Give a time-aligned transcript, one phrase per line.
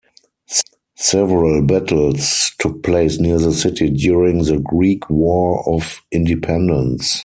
[0.95, 7.19] Several battles took place near the city during the Greek War of Independence.